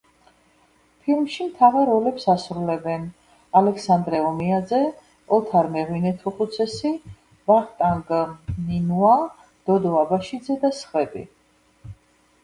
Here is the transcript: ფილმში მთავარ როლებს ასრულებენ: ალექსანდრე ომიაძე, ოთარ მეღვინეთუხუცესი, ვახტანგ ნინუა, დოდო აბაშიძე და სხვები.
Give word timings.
ფილმში 1.07 1.45
მთავარ 1.49 1.83
როლებს 1.89 2.23
ასრულებენ: 2.33 3.03
ალექსანდრე 3.61 4.21
ომიაძე, 4.29 4.79
ოთარ 5.37 5.69
მეღვინეთუხუცესი, 5.77 6.95
ვახტანგ 7.53 8.11
ნინუა, 8.71 9.15
დოდო 9.71 9.93
აბაშიძე 10.05 10.57
და 10.67 10.73
სხვები. 10.83 11.23